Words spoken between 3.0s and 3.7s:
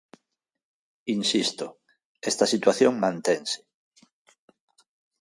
mantense.